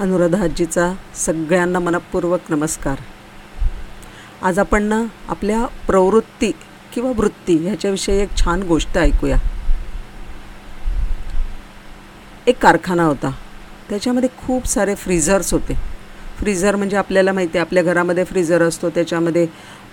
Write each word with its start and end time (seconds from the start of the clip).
अनुराधाजीचा 0.00 0.92
सगळ्यांना 1.16 1.78
मनपूर्वक 1.78 2.40
नमस्कार. 2.50 3.00
आज 4.42 4.58
आपण 4.58 4.82
ना 4.82 5.02
आपल्या 5.28 5.66
प्रवृत्ती 5.86 6.50
किंवा 6.94 7.10
वृत्ती 7.16 7.56
ह्याच्याविषयी 7.56 8.16
एक 8.18 8.28
छान 8.36 8.62
गोष्ट 8.62 8.96
ऐकूया. 8.98 9.36
एक 12.46 12.58
कारखाना 12.58 13.02
होता. 13.02 13.30
त्याच्यामध्ये 13.88 14.28
खूप 14.46 14.66
सारे 14.66 14.94
फ्रीझर्स 14.94 15.52
होते. 15.52 15.74
फ्रीझर 16.38 16.76
म्हणजे 16.76 16.96
आपल्याला 16.96 17.32
माहिती 17.32 17.58
आहे 17.58 17.66
आपल्या 17.66 17.82
घरामध्ये 17.82 18.24
फ्रीझर 18.24 18.62
असतो 18.62 18.90
त्याच्यामध्ये 18.90 19.46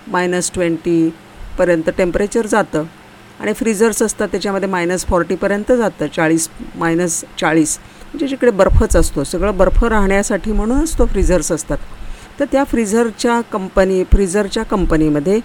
मायनस 0.08 0.52
ट्वेंटीपर्यंत 0.54 1.90
टेम्परेचर 1.98 2.46
जातं 2.46 2.84
आणि 3.40 3.54
फ्रीझर्स 3.54 4.02
असतात 4.04 4.28
त्याच्यामध्ये 4.28 4.70
मायनस 4.70 5.06
फॉर्टीपर्यंत 5.06 5.72
जातं 5.72 6.08
चाळीस 6.08 6.50
मायनस 6.76 7.24
चाळीस. 7.40 7.80
म्हणजे 8.08 8.28
जिकडे 8.28 8.52
बर्फच 8.52 8.96
असतो 8.96 9.24
सगळं 9.24 9.58
बर्फ 9.58 9.84
राहण्यासाठी 9.84 10.52
म्हणूनच 10.52 10.98
तो 10.98 11.06
फ्रीझर्स 11.06 11.52
असतात. 11.52 11.78
तर 12.40 12.46
त्या 12.52 12.64
फ्रीझरच्या 12.64 13.42
कंपनी 13.42 14.04
फ्रीझरच्या 14.04 14.64
कंपनीमध्ये 14.64 15.40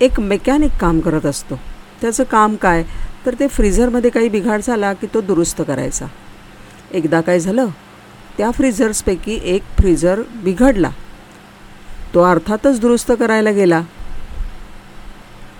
एक 0.00 0.20
मेकॅनिक 0.20 0.70
काम 0.80 1.00
करत 1.00 1.26
असतो. 1.26 1.60
त्याचं 2.00 2.24
काम 2.24 2.56
काय? 2.56 2.84
तर 3.26 3.34
ते 3.40 3.48
फ्रीझरमध्ये 3.48 4.10
काही 4.10 4.28
बिघाड 4.28 4.60
झाला 4.60 4.92
की 4.92 5.06
तो 5.14 5.20
दुरुस्त 5.20 5.62
करायचा. 5.66 6.06
एकदा 6.90 7.20
काय 7.20 7.40
झालं? 7.40 7.66
त्या 8.38 8.50
फ्रीझर्सपैकी 8.50 9.40
एक 9.42 9.62
फ्रीझर 9.62 10.22
बिघडला. 10.36 10.90
तो 12.14 12.22
अर्थातच 12.22 12.80
दुरुस्त 12.80 13.12
करायला 13.18 13.50
गेला. 13.50 13.82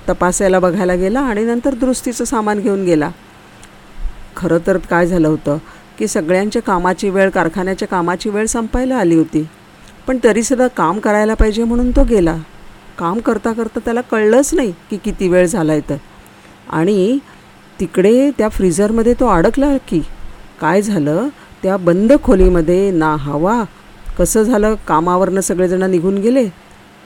तपासायला 0.08 0.58
बघायला 0.58 0.94
गेला 0.94 1.20
आणि 1.20 1.44
नंतर 1.44 1.74
दुरुस्तीचं 1.74 2.24
सामान 2.24 2.58
घेऊन 2.58 2.84
गेला. 2.84 3.10
खरं 4.36 4.58
तर 4.66 4.76
काय 4.76 5.06
झालं 5.06 5.28
होतं? 5.28 5.58
की 5.98 6.08
सगळ्यांच्या 6.08 6.62
कामाची 6.62 7.10
वेळ 7.10 7.30
कारखान्याच्या 7.30 7.88
कामाची 7.88 8.30
वेळ 8.30 8.46
संपायला 8.46 8.96
आली 8.96 9.14
होती. 9.14 9.46
पण 10.06 10.18
तरीसुद्धा 10.24 10.66
काम 10.68 10.98
करायला 10.98 11.34
पाहिजे 11.34 11.64
म्हणून 11.64 11.90
तो 11.90 12.04
गेला. 12.04 12.36
काम 12.98 13.18
करता 13.18 13.52
करता 13.52 13.80
त्याला 13.84 14.00
कळलंच 14.00 14.54
नाही 14.54 14.72
की 14.90 14.96
किती 14.96 15.28
वेळ 15.28 15.46
झाला 15.46 15.72
आहे 15.72 15.80
तर. 15.80 15.96
आणि 16.70 17.18
तिकडे 17.80 18.30
त्या 18.38 18.48
फ्रीझरमध्ये 18.48 19.14
तो 19.14 19.26
अडकला 19.26 19.76
की 19.88 20.00
काय 20.60 20.82
झालं? 20.82 21.28
त्या 21.62 21.76
बंद 21.76 22.12
खोलीमध्ये 22.24 22.90
ना 22.90 23.14
हवा 23.16 23.62
कसं 24.18 24.42
झालं? 24.42 24.74
कामावरनं 24.88 25.40
सगळेजण 25.40 25.82
निघून 25.90 26.18
गेले. 26.18 26.44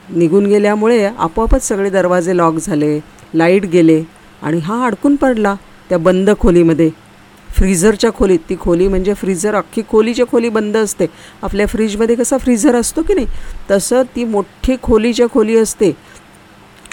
निघून 0.09 0.45
गेल्यामुळे 0.45 1.05
आपोआपच 1.05 1.67
सगळे 1.67 1.89
दरवाजे 1.89 2.37
लॉक 2.37 2.55
झाले 2.55 2.99
लाइट 3.33 3.65
गेले 3.65 4.01
आणि 4.41 4.59
हा 4.59 4.85
अडकून 4.85 5.15
पडला 5.15 5.55
त्या 5.89 5.97
बंद 5.97 6.29
खोलीमध्ये. 6.39 6.89
फ्रीझरच्या 7.55 8.13
खोलीत 8.13 8.39
ती 8.49 8.55
खोली 8.59 8.87
म्हणजे 8.87 9.13
फ्रीझर 9.13 9.55
अख्खी 9.55 9.81
खोलीच्या 9.89 10.25
खोली 10.25 10.49
बंद 10.49 10.77
असते. 10.77 11.05
आपल्या 11.41 11.65
फ्रीजमध्ये 11.65 12.15
कसा 12.15 12.37
फ्रीझर 12.37 12.75
असतो 12.75 13.01
की 13.01 13.13
नाही? 13.13 13.27
तसं 13.71 14.03
ती 14.15 14.23
मोठी 14.23 14.75
खोलीच्या 14.83 15.27
खोली 15.33 15.57
असते. 15.57 15.91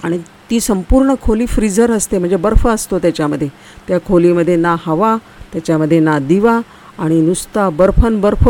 आणि 0.05 0.19
ती 0.51 0.61
संपूर्ण 0.61 1.15
खोली 1.23 1.47
फ्रीझर 1.47 1.91
असते 1.91 2.19
म्हणजे 2.19 2.37
बर्फ 2.37 2.67
असतो 2.67 2.99
त्याच्यामध्ये. 2.99 3.49
त्या 3.89 3.99
खोलीमध्ये 4.01 4.57
ना 4.57 4.77
हवा 4.87 5.17
त्याच्यामध्ये 5.53 6.01
ना 6.01 6.19
दिवा 6.19 6.61
आणि 6.99 7.21
नुसता 7.21 7.69
बर्फन 7.69 8.21
बर्फ. 8.21 8.49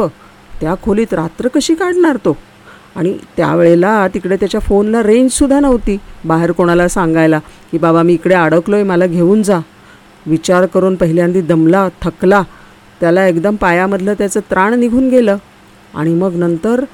त्या 0.61 0.75
खोलीत 0.83 1.15
रात्र 1.15 1.49
कशी 1.49 1.75
काढणार 1.75 2.17
तो? 2.17 2.37
आणि 2.97 3.17
त्यावेळेला 3.37 4.09
तिकडे 4.15 4.37
त्याच्या 4.37 4.61
फोनला 4.61 5.03
रेंजसुद्धा 5.03 5.61
नव्हती. 5.61 5.99
बाहेर 6.25 6.53
कोणाला 6.53 6.89
सांगायला 6.89 7.39
की 7.71 7.79
बाबा 7.79 8.03
मी 8.03 8.15
इकडे 8.15 8.35
अडकलो 8.35 8.75
आहे 8.75 8.85
मला 8.85 9.07
घेऊन 9.07 9.43
जा. 9.43 9.59
विचार 10.27 10.67
करून 10.67 10.97
पहिल्यांदा 10.97 11.41
दमला 11.41 11.89
थकला 12.03 12.43
त्याला 13.01 13.27
एकदम 13.27 13.57
पायामधलं 13.57 14.15
त्याचं 14.15 14.41
त्राण 14.51 14.75
निघून 14.75 15.09
गेलं. 15.09 15.37
आणि 15.95 16.15
मग 16.15 16.35
नंतर 16.37 16.85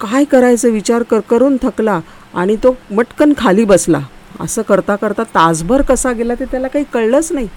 काय 0.00 0.24
करायचं 0.24 0.70
विचार 0.70 1.02
कर 1.02 1.20
करून 1.20 1.56
थकला 1.62 2.00
आणि 2.34 2.56
तो 2.56 2.76
मटकन 2.90 3.32
खाली 3.38 3.64
बसला. 3.64 4.00
असं 4.40 4.62
करता 4.62 4.96
करता 4.96 5.22
तासभर 5.24 5.82
कसा 5.82 6.12
गेला 6.12 6.34
ते 6.34 6.44
त्याला 6.44 6.68
काही 6.68 6.84
कळलंच 6.92 7.32
नाही. 7.32 7.48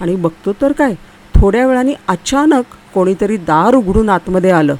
आणि 0.00 0.14
बघतो 0.16 0.52
तर 0.60 0.72
काय 0.72 0.94
थोड्या 1.34 1.66
वेळाने 1.66 1.92
अचानक 2.08 2.74
कोणीतरी 2.94 3.36
दार 3.36 3.74
उघडून 3.74 4.08
आतमध्ये 4.08 4.50
आलं. 4.50 4.74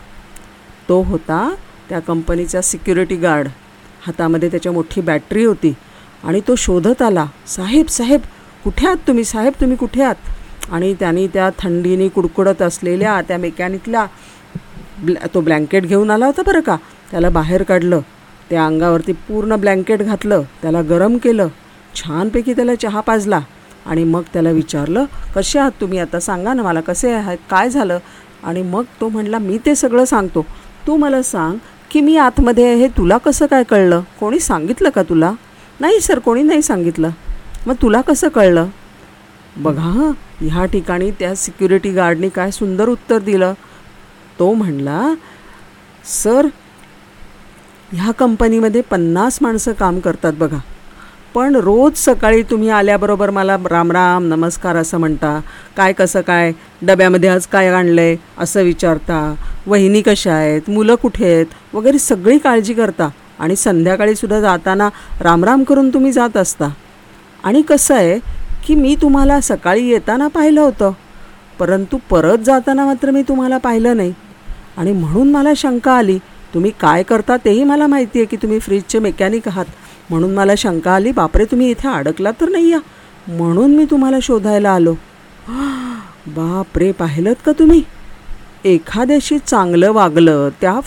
तो 0.88 1.02
होता 1.02 1.54
त्या 1.88 1.98
कंपनीचा 2.00 2.60
सिक्युरिटी 2.60 3.16
गार्ड. 3.16 3.48
हातामध्ये 4.06 4.48
त्याच्या 4.50 4.72
मोठी 4.72 5.00
बॅटरी 5.00 5.44
होती 5.44 5.74
आणि 6.24 6.40
तो 6.48 6.54
शोधत 6.54 7.02
आला 7.02 7.26
साहेब 7.46 7.86
साहेब 7.86 8.20
कुठे 8.64 8.86
आहात 8.86 8.96
तुम्ही? 9.06 9.24
साहेब 9.24 9.52
तुम्ही 9.60 9.76
कुठे 9.76 10.02
आहात? 10.02 10.14
आणि 10.72 10.94
त्यांनी 10.94 11.26
त्या 11.26 11.50
थंडीने 11.58 12.08
कुडकुडत 12.08 12.62
असलेल्या 12.62 13.20
त्या 13.28 13.38
मेकॅनिकला 13.38 14.06
ब्लॅ 15.02 15.26
तो 15.34 15.40
ब्लँकेट 15.40 15.86
घेऊन 15.86 16.10
आला 16.10 16.26
होता 16.26 16.42
बरं 16.46 16.60
का? 16.60 16.76
त्याला 17.10 17.28
बाहेर 17.28 17.62
काढलं. 17.62 18.00
त्या 18.50 18.66
अंगावरती 18.66 19.12
पूर्ण 19.12 19.56
ब्लँकेट 19.56 20.02
घातलं. 20.02 20.42
त्याला 20.62 20.82
गरम 20.82 21.16
केलं. 21.16 21.48
छानपैकी 21.94 22.52
त्याला 22.52 22.74
चहा 22.74 23.00
पाजला. 23.00 23.40
आणि 23.86 24.04
मग 24.04 24.22
त्याला 24.32 24.50
विचारलं 24.50 25.04
कसे 25.34 25.58
आहात 25.58 25.72
तुम्ही? 25.80 25.98
आता 25.98 26.20
सांगा 26.20 26.54
ना 26.54 26.62
मला 26.62 26.80
कसे 26.80 27.12
आहात? 27.12 27.36
काय 27.50 27.70
झालं? 27.70 27.98
आणि 28.44 28.62
मग 28.62 28.84
तो 29.00 29.08
म्हणला 29.08 29.38
मी 29.38 29.58
ते 29.66 29.74
सगळं 29.74 30.04
सांगतो. 30.04 30.46
तू 30.86 30.96
मला 30.96 31.22
सांग 31.22 31.56
की 31.90 32.00
मी 32.00 32.16
आतमध्ये 32.16 32.66
आहे. 32.66 32.74
हे 32.74 32.88
तुला 32.88 33.18
कसं 33.18 33.46
काय 33.46 33.62
कळलं? 33.62 34.00
कोणी 34.20 34.40
सांगितलं 34.40 34.90
का 34.90 35.02
तुला? 35.02 35.32
नाही 35.80 36.00
सर 36.00 36.18
कोणी 36.18 36.42
नाही 36.42 36.62
सांगितलं. 36.62 37.10
मग 37.66 37.74
तुला 37.82 38.00
कसं 38.00 38.28
कळलं? 38.28 38.66
बघा 39.56 40.10
ह्या 40.40 40.64
ठिकाणी 40.64 41.10
त्या 41.10 41.34
सिक्युरिटी 41.34 41.90
गार्डनी 41.90 42.28
काय 42.28 42.50
सुंदर 42.50 42.88
उत्तर 42.88 43.18
दिलं. 43.18 43.52
तो 44.38 44.52
म्हणला 44.54 45.14
सर 46.04 46.46
ह्या 47.92 48.12
कंपनीमध्ये 48.12 48.80
पन्नास 48.80 49.38
माणसं 49.42 49.72
काम 49.72 50.00
करतात 50.00 50.32
बघा. 50.32 50.58
पण 51.34 51.56
रोज 51.56 51.92
सकाळी 51.96 52.42
तुम्ही 52.42 52.68
आल्याबरोबर 52.68 53.30
मला 53.30 53.56
राम 53.70 53.92
राम 53.92 54.24
नमस्कार 54.24 54.76
असं 54.76 54.98
म्हणता. 54.98 55.40
काय 55.76 55.92
कसं 55.92 56.20
काय? 56.20 56.52
डब्यामध्ये 56.82 57.28
आज 57.28 57.46
काय 57.46 57.68
आणलं 57.68 58.00
आहे 58.00 58.16
असं 58.38 58.62
विचारता. 58.62 59.34
वहिनी 59.66 60.02
कशा 60.02 60.32
आहेत? 60.32 60.70
मुलं 60.70 60.94
कुठे 60.94 61.34
आहेत? 61.34 61.46
वगैरे 61.72 61.98
सगळी 61.98 62.38
काळजी 62.38 62.74
करता. 62.74 63.08
आणि 63.38 63.56
संध्याकाळीसुद्धा 63.56 64.40
जाताना 64.40 64.88
रामराम 65.20 65.64
करून 65.64 65.88
तुम्ही 65.94 66.12
जात 66.12 66.36
असता. 66.36 66.68
आणि 67.44 67.62
कसं 67.62 67.94
आहे 67.94 68.18
की 68.66 68.74
मी 68.74 68.96
तुम्हाला 69.02 69.40
सकाळी 69.40 69.88
येताना 69.88 70.28
पाहिलं 70.28 70.60
होतं 70.60 70.92
परंतु 71.58 71.98
परत 72.10 72.38
जाताना 72.38 72.84
मात्र 72.86 73.10
मी 73.10 73.22
तुम्हाला 73.22 73.58
पाहिलं 73.58 73.96
नाही. 73.96 74.12
आणि 74.76 74.92
म्हणून 74.92 75.30
मला 75.30 75.52
शंका 75.56 75.92
आली 75.92 76.18
तुम्ही 76.54 76.70
काय 76.80 77.02
करता 77.02 77.36
तेही 77.36 77.64
मला 77.64 77.86
माहिती 77.86 78.18
आहे 78.18 78.26
की 78.26 78.36
तुम्ही 78.36 78.58
फ्रीजचे 78.58 78.98
मेकॅनिक 78.98 79.48
आहात. 79.48 79.64
म्हणून 80.10 80.34
मला 80.34 80.52
शंका 80.58 80.94
आली 80.94 81.12
बापरे 81.12 81.44
तुम्ही 81.44 81.70
इथे 81.70 81.88
अडकला 81.88 82.30
तर 82.30 82.48
नाही 82.48 82.70
या. 82.70 82.78
म्हणून 83.28 83.76
मी 83.76 83.84
तुम्हाला 83.84 84.16
शोधायला 84.22 84.70
आलो. 84.70 84.94
बापरे 86.26 86.92
पाहिलं 86.92 87.32
का 87.46 87.52
तुम्ही? 87.52 87.82
एखाद्याशी 88.64 89.38
चांगलं 89.38 89.92
वागलं 89.92 90.48
त्या 90.60 90.80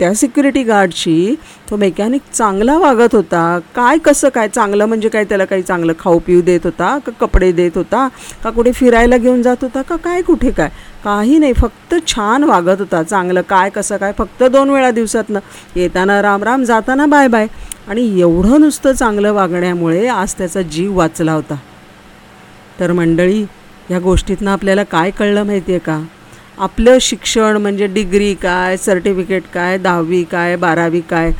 त्या 0.00 0.12
सिक्युरिटी 0.14 0.62
गार्डशी 0.62 1.34
तो 1.70 1.76
मेकॅनिक 1.76 2.20
चांगला 2.34 2.76
वागत 2.78 3.14
होता. 3.14 3.58
काय 3.74 3.98
कसं 3.98 4.28
काय? 4.28 4.48
चांगलं 4.48 4.86
म्हणजे 4.86 5.08
काय? 5.08 5.24
त्याला 5.24 5.44
काही 5.44 5.62
चांगलं 5.62 5.92
खाऊ 5.98 6.18
पिऊ 6.18 6.40
देत 6.42 6.60
होता 6.64 6.96
का 6.98 7.12
कपडे 7.20 7.50
देत 7.52 7.76
होता 7.76 8.06
का 8.44 8.50
कुठे 8.50 8.72
फिरायला 8.72 9.16
घेऊन 9.16 9.42
जात 9.42 9.56
होता 9.62 9.82
का 9.82 9.96
काय 9.96 10.22
कुठे 10.22 10.50
काय? 10.50 10.68
काही 11.04 11.38
नाही 11.38 11.52
फक्त 11.52 11.94
छान 12.06 12.44
वागत 12.44 12.80
होता. 12.80 13.02
चांगलं 13.02 13.40
काय 13.40 13.70
कसं 13.70 13.96
काय? 13.96 14.12
फक्त 14.18 14.42
दोन 14.44 14.70
वेळा 14.70 14.90
दिवसातनं. 14.90 15.38
येताना 15.76 16.22
राम 16.22 16.42
राम 16.42 16.64
जाताना 16.64 17.06
बाय 17.06 17.28
बाय 17.28 17.46
आणि 17.88 18.20
एवढं 18.20 18.60
नुसतं 18.60 18.92
चांगलं 18.92 19.32
वागण्यामुळे 19.32 20.06
आज 20.06 20.34
त्याचा 20.34 20.62
जीव 20.62 20.96
वाचला 20.96 21.32
होता. 21.32 21.56
तर 22.80 22.92
मंडळी 22.92 23.44
या 23.90 23.98
गोष्टीतनं 23.98 24.50
आपल्याला 24.50 24.82
काय 24.82 25.10
कळलं 25.10 25.42
माहिती 25.42 25.72
आहे 25.72 25.78
का? 25.78 26.00
आपलं 26.58 26.98
शिक्षण 27.00 27.56
म्हणजे 27.56 27.86
डिग्री 27.86 28.34
काय 28.34 28.76
सर्टिफिकेट 28.76 29.42
काय 29.54 29.78
दहावी 29.78 30.22
काय 30.24 30.56
बारावी 30.56 31.00
काय 31.00 31.32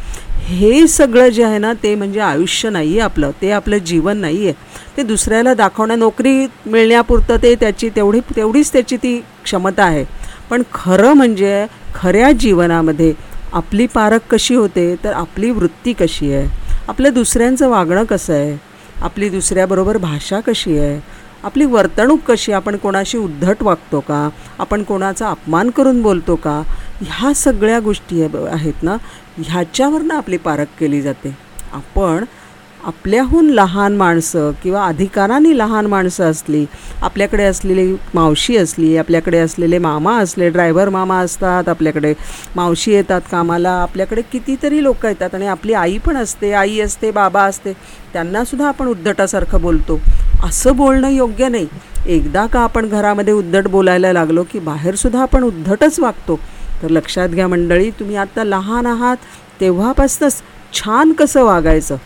हे 0.49 0.87
सगळं 0.87 1.29
जे 1.29 1.45
आहे 1.45 1.59
ना 1.59 1.73
ते 1.73 1.95
म्हणजे 1.95 2.21
आयुष्य 2.21 2.71
नाही 2.71 2.91
आहे 2.91 3.01
आपलं 3.01 3.31
ते 3.43 3.51
आपलं 3.51 3.79
जीवन 3.79 4.17
नाही 4.17 4.47
आहे 4.47 4.53
ते 4.97 5.03
दुसऱ्याला 5.03 5.55
दाखवण्या 5.55 5.97
नोकरी 5.97 6.47
मिळण्यापुरतं 6.67 7.37
ते 7.43 7.55
त्याची 7.55 7.89
तेवढी 7.89 8.21
तेवढीच 8.37 8.73
त्याची 8.73 8.97
ती 8.97 9.21
क्षमता 9.45 9.85
आहे. 9.85 10.05
पण 10.51 10.63
खरं 10.75 11.13
म्हणजे 11.13 11.67
खऱ्या 11.95 12.33
जीवनामध्ये 12.33 13.13
आपली 13.53 13.87
पारख 13.87 14.19
कशी 14.31 14.55
होते 14.55 14.95
तर 15.05 15.13
आपली 15.13 15.51
वृत्ती 15.51 15.93
कशी 15.93 16.33
आहे? 16.35 16.49
आपलं 16.89 17.13
दुसऱ्यांचं 17.15 17.69
वागणं 17.69 18.05
कसं 18.05 18.35
आहे? 18.35 18.57
आपली 19.03 19.29
दुसऱ्याबरोबर 19.29 19.97
भाषा 19.97 20.41
कशी 20.41 20.79
आहे? 20.79 20.99
आपली 21.45 21.65
वर्तणूक 21.65 22.21
कशी? 22.29 22.53
आपण 22.53 22.77
कोणाशी 22.77 23.19
उद्धट 23.19 23.63
वागतो 23.63 24.01
का? 24.01 24.29
आपण 24.59 24.83
कोणाचा 24.83 25.31
अपमान 25.31 25.71
करून 25.71 26.03
बोलतो 26.03 26.37
का? 26.37 26.63
ह्या 27.01 27.35
सगळ्या 27.35 27.81
गोष्टी 27.81 28.23
आहेत 28.53 28.83
ना? 28.83 28.97
ह्याच्यावरनं 29.39 30.15
आपली 30.15 30.37
पारख 30.37 30.67
केली 30.81 31.03
जाते. 31.03 31.37
आपण 31.73 32.25
आपल्याहून 32.85 33.49
लहान 33.51 33.97
माणसं 33.97 34.51
किंवा 34.63 34.85
अधिकाराने 34.87 35.57
लहान 35.59 35.87
माणसं 35.87 36.31
असली 36.31 36.65
आपल्याकडे 37.03 37.45
असलेली 37.45 37.95
मावशी 38.15 38.57
असली 38.57 38.97
आपल्याकडे 38.97 39.39
असलेले 39.39 39.79
मामा 39.79 40.17
असले 40.19 40.49
ड्रायव्हर 40.49 40.89
मामा 40.89 41.19
असतात 41.21 41.69
आपल्याकडे 41.69 42.13
मावशी 42.57 42.93
येतात 42.93 43.21
कामाला 43.31 43.71
आपल्याकडे 43.73 44.23
कितीतरी 44.33 44.83
लोक 44.83 45.07
येतात 45.07 45.35
आणि 45.35 45.47
आपली 45.47 45.75
आई 45.75 45.99
पण 45.99 46.17
असते 46.17 46.53
आई 46.53 46.81
असते 46.81 47.11
बाबा 47.11 47.43
असते 47.43 47.73
त्यांनासुद्धा 48.13 48.69
आपण 48.69 48.87
उद्धटासारखं 48.89 49.61
बोलतो. 49.63 50.01
असं 50.45 50.77
बोलणं 50.77 51.09
योग्य 51.09 51.49
नाही. 51.49 51.67
एकदा 52.07 52.47
का 52.47 52.61
आपण 52.61 52.89
घरामध्ये 52.89 53.35
उद्धट 53.35 53.69
बोलायला 53.69 54.13
लागलो 54.13 54.43
की 54.53 54.59
बाहेरसुद्धा 54.59 55.23
आपण 55.23 55.43
उद्धटच 55.45 55.99
वागतो. 56.01 56.39
तर 56.83 56.91
लक्षात 56.91 57.29
घ्या 57.29 57.49
मंडळी 57.49 57.91
तुम्ही 57.91 58.17
आत्ता 58.17 58.45
लहान 58.45 58.87
आहात 58.87 59.17
तेव्हापासूनच 59.61 60.43
छान 60.75 61.13
कसं 61.13 61.45
वागायचं? 61.45 61.97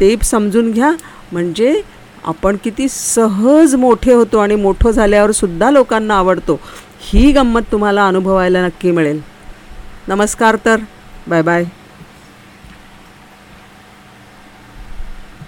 ते 0.00 0.16
समजून 0.22 0.70
घ्या. 0.72 0.92
म्हणजे 1.32 1.82
आपण 2.24 2.56
किती 2.64 2.88
सहज 2.88 3.74
मोठे 3.74 4.12
होतो 4.12 4.38
आणि 4.38 4.54
मोठं 4.54 4.90
झाल्यावर 4.90 5.30
सुद्धा 5.30 5.70
लोकांना 5.70 6.14
आवडतो. 6.14 6.60
ही 7.00 7.32
गंमत 7.32 7.60
तुम्हाला 7.72 8.08
अनुभवायला 8.08 8.66
नक्की 8.66 8.90
मिळेल. 8.90 9.20
नमस्कार 10.08 10.56
तर. 10.64 10.76
Bye 11.26 11.42
bye. 11.42 11.64